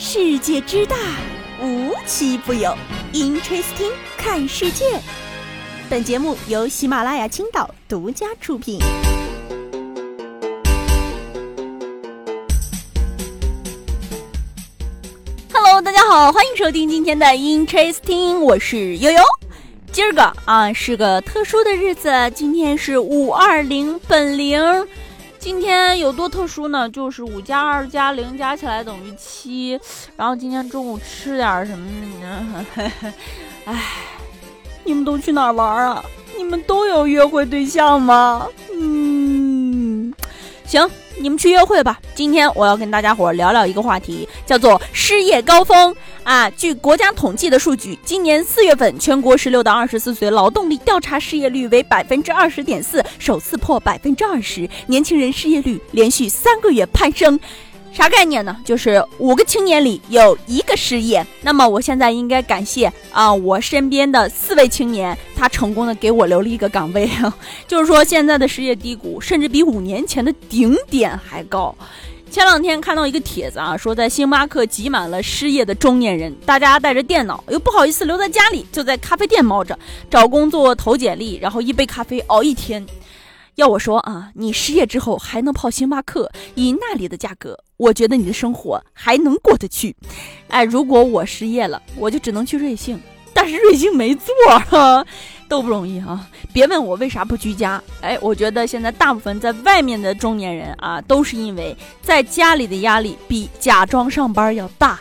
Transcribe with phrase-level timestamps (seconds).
[0.00, 0.96] 世界之大，
[1.60, 2.72] 无奇不有。
[3.12, 4.84] Interesting，看世界。
[5.90, 8.78] 本节目由喜马拉雅青岛独家出品。
[15.52, 19.18] Hello，大家好，欢迎收听今天的 Interesting，我是悠悠。
[19.90, 24.86] 今儿个啊是个特殊的日子，今天是五二零本零。
[25.38, 26.88] 今天有多特殊呢？
[26.90, 29.78] 就是五加二加零加起来等于七。
[30.16, 31.88] 然后今天中午吃点什么
[32.20, 32.66] 呢？
[33.64, 33.82] 哎，
[34.84, 36.04] 你们都去哪儿玩啊？
[36.36, 38.48] 你们都有约会对象吗？
[38.72, 40.12] 嗯，
[40.66, 40.88] 行。
[41.20, 41.98] 你们去约会吧。
[42.14, 45.92] 今天我要跟大家伙聊聊一个话题，叫做失业高峰
[46.28, 46.50] 啊。
[46.50, 57.40] 据国家统计的数据，今年四月份全国十六到二十四岁劳动力调查失业率为百分之二十点四，首次破百分之二十，年轻人失业率连续三个月攀升。
[57.90, 58.54] 啥概念呢？
[58.66, 61.26] 就是五个青年里有一个失业。
[61.40, 67.10] 那么我现在应该感谢啊，我身边的四位青年，他成功的给我留了一个岗位。
[67.66, 71.74] 就是说，现在的失业低谷甚至比五年前的顶点还高。
[72.30, 79.76] 前两天看到一个帖子啊，说在星巴克挤满了失业的中年人，大家带着电脑又不好意思留在家里，就在咖啡店猫着
[80.10, 82.86] 找工作、投简历，然后一杯咖啡熬一天。
[83.54, 89.96] 要我说啊，你失业之后还能泡星巴克，以那里的价格，我觉得你的生活还能过得去。
[90.48, 93.00] 哎，如果我失业了，我就只能去瑞幸，
[93.32, 94.32] 但是瑞幸没座
[94.70, 95.04] 哈，
[95.48, 96.26] 都不容易啊。
[96.52, 105.00] 别问我为啥不居家，哎，我觉得现在大部分在外面的中年人啊，都是因为在家里的压力比假装上班要大，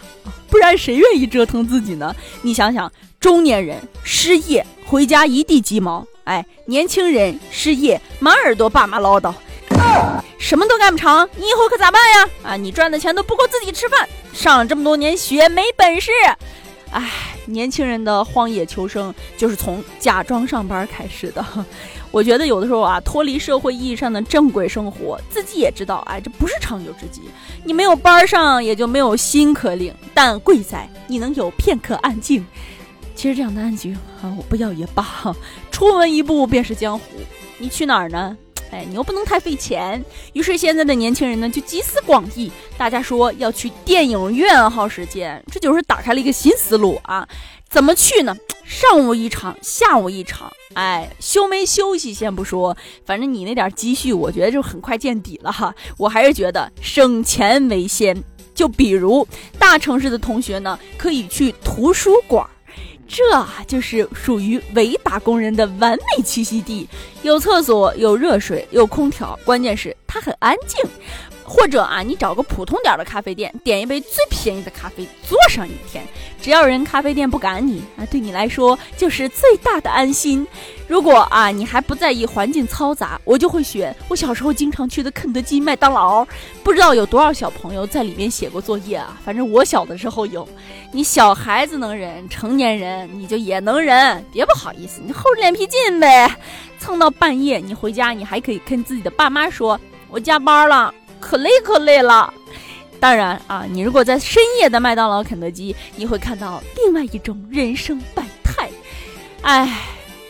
[0.50, 2.16] 不然谁愿意折腾自己呢？
[2.42, 6.06] 你想想，中年人失业回家一地鸡毛。
[6.23, 9.34] 哎，年轻人失业，满耳朵爸妈唠叨，
[10.38, 12.30] 什么都干不成，你以后可咋办呀？
[12.44, 16.12] 啊，你赚的钱都不够自己吃饭，上了这么多年学没本事。
[16.92, 17.12] 哎，
[17.46, 21.46] 年轻人的荒野求生就是从假装上班开始的。
[22.09, 27.22] 我觉得有的时候啊，脱离社会意义上的正轨生活，自己也知道，哎，这不是长久之计。
[27.64, 29.94] 你没有班上，也就没有心可领。
[30.14, 32.46] 但贵在你能有片刻安静。
[33.14, 35.06] 其实这样的安静啊，我不要也罢。
[35.70, 37.03] 出门一步便是江湖，
[37.58, 38.38] 你去哪儿呢？
[38.72, 40.03] 哎，你又不能太费钱。
[40.33, 47.28] 于是现在的年轻人呢，就集思广益，大家说要去电影院耗时间，这就是打开了一个新思路啊。
[47.69, 48.35] 怎么去呢？
[48.66, 50.51] 上午一场，下午一场。
[50.73, 55.73] 哎，休没休息先不说，反正你那点积蓄，我觉得就很快见底了哈。
[55.97, 58.23] 我还是觉得省钱为先。
[58.53, 59.28] 就比如
[59.59, 62.45] 大城市的同学呢，可以去图书馆。
[63.07, 63.23] 这
[63.66, 66.88] 就是属于伪打工人的完美栖息地，
[67.23, 70.84] 有厕所，有热水，有空调，关键是它很安静。
[71.50, 76.03] 或者啊，你找个普通点的咖啡店，点一杯最便宜的咖啡，坐上一天，
[76.41, 80.46] 只要人咖啡店不赶你啊，对你来说就是最大的安心。
[80.88, 86.25] 如果啊，你还不在意环境嘈杂，我就会选我小时候经常去的肯德基、麦当劳。
[86.64, 89.20] 不知道有多少小朋友在里面写过作业啊？
[89.24, 90.47] 反正我小的时候有。
[90.94, 96.34] 你小孩子能忍，成年人你就也能忍，别不好意思，你厚着脸皮进呗。
[96.80, 99.78] 蹭到半夜，你回家你还可以跟自己的爸妈说，
[100.09, 100.94] 我加班了。
[101.20, 102.31] 可累可累了，
[103.00, 108.70] 当然啊，你如果在深夜的麦当劳、肯德基，你会看到另外一种人生百态。
[109.42, 109.81] 哎，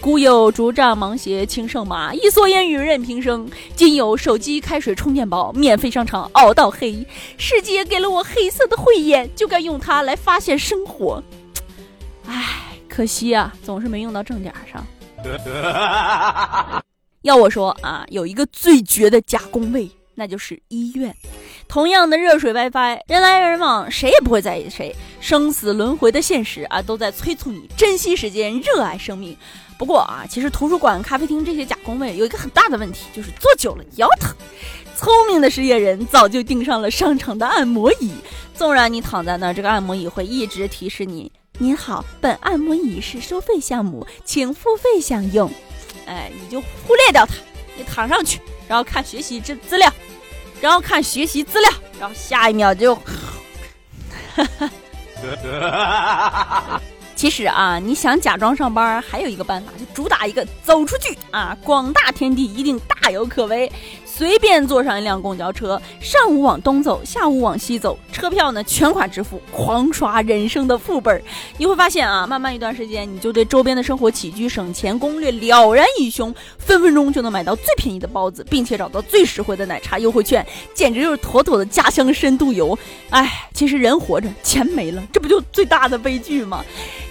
[0.08, 3.46] 古有竹杖芒鞋轻胜马，一蓑烟雨任平生。
[3.76, 7.06] 今有手机开水充电宝，免费商场熬到黑。
[7.38, 11.22] 世界给了我黑色的慧眼，就该用它来发现生活。
[12.26, 12.46] 哎，
[12.88, 14.82] 可惜啊，总是没用到正点上。
[17.24, 19.92] 要我说啊，有一个最绝的假工位。
[20.20, 21.16] 那就是医院，
[21.68, 24.96] 同样的热水 WiFi，人来人往，谁也不会在意谁。
[25.20, 29.38] 生死轮回的现实啊，都在催促你珍惜时间，热爱生命。
[29.78, 34.36] 不过啊，其实图书馆、咖啡厅这些假工位有一个很大的问题，就是坐久了腰疼。
[34.96, 38.12] 聪明的失业人早就订上了商场的按摩椅，
[38.54, 45.52] 纵然你躺在那儿，这个按摩椅会一直提示你：“您好，本按摩椅是收费项目，请付费享用。”
[46.08, 47.36] 哎，你就忽略掉它，
[47.76, 49.94] 你躺上去，然后看学习资资料。
[50.60, 53.02] 然后看学习资料，然后下一秒就，哈
[54.36, 54.72] 哈哈
[55.22, 56.82] 哈哈哈
[57.18, 63.70] 其实啊，你想假装上班，还有一个办法，就主打一个走出去啊，广大天地一定大有可为。
[64.06, 71.22] 随便坐上一辆公交车，上午往东走，下午往西走，车票呢全款支付，狂刷人生的副本。
[71.58, 82.78] 你会发现啊，慢慢一段时间，你就对周边的生活起居省钱攻略了然于胸，分分钟就能买到最便宜的包子，并且找到最实惠的奶茶优惠券，简直就是妥妥的家乡深度游。
[83.12, 86.64] 哎，其实人活着，钱没了，这不就最大的悲剧吗？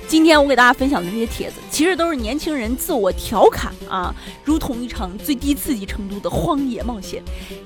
[0.09, 4.15] 今天我给大家分享的这些帖子，其实都是年轻人自我调侃啊，
[4.45, 7.21] 如同一场最低刺激程度的荒野冒险。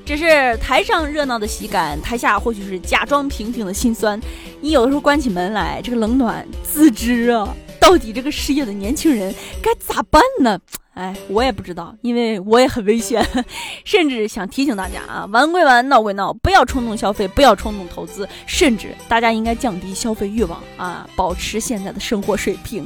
[0.06, 4.19] 只是台上热闹的喜感，台下或许是假装平静的心酸。
[4.60, 7.54] 你有的时候关起门来，这个冷暖自知啊。
[7.78, 10.58] 到底这个失业的年轻人该咋办呢？
[11.00, 13.26] 哎，我也不知道，因为我也很危险，
[13.87, 22.85] 甚至想提醒大家啊，玩归玩，闹归闹，不要冲动消费，不要冲动投资，甚至大家应该降低消费欲望啊，保持现在的生活水平。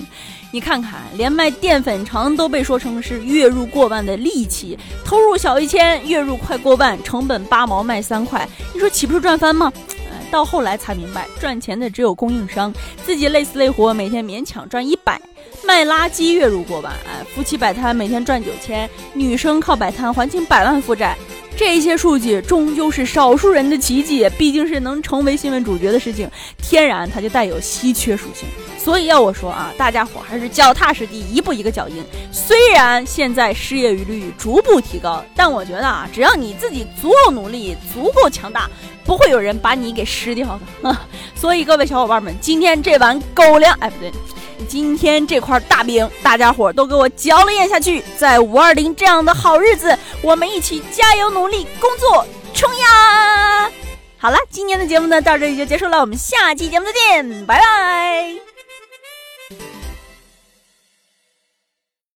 [0.53, 9.73] 你看看，连卖淀粉肠都被说成是月入过万的利器，投入小一千，月入快过万，成本八毛卖三块，你说岂不是赚翻吗？
[10.35, 12.75] 到后来才明白，赚钱的只有供应商，
[13.07, 15.21] 自己累死累活，每天勉强赚一百，
[15.65, 21.17] 卖垃圾月入过万，哎，夫妻摆摊每天赚九千，女生靠摆摊还清百万负债。
[21.57, 26.29] 这些数据终究是少数人的奇迹，毕竟是能成为新闻主角的事情，
[26.59, 28.49] 天然它就带有稀缺属性。
[28.79, 32.05] 所以要我说啊，大家伙还是脚踏实地，一步一个脚印。
[32.33, 38.69] 虽然现在失业率逐步提高，但我觉得啊，只要你自己足够努力，足够强大，
[39.05, 40.97] 不会有人把你给失掉的。
[41.35, 44.13] 所以各位小伙伴们，今天这碗狗粮，哎不对。
[44.69, 48.03] 今天这块大饼，大家伙都给我嚼了咽下去。
[48.17, 53.71] 在五二零这样的好日子，我们一起加油努努力工作冲呀！
[54.17, 58.35] 好了，今天的节目呢到这里就结束了，我们下期节目再见，拜拜。